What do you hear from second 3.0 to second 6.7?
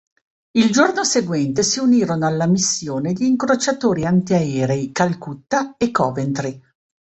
gli incrociatori antiaerei "Calcutta" e "Coventry".